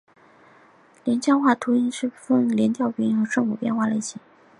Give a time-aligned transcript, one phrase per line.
[1.03, 4.19] 连江话的连读音变主要分为连读变调和声母类化两种。